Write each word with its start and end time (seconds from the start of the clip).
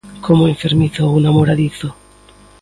Como 0.25 0.51
enfermizo 0.53 1.01
ou 1.11 1.17
namoradizo. 1.25 1.89